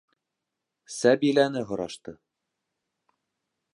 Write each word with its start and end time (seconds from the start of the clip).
Сәбиләне 0.95 1.63
һорашты. 1.73 2.17